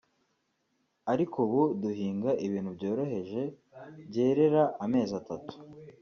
[1.11, 3.41] ariko ubu duhinga ibintu byoroheje
[4.07, 5.53] byerera amezi atatu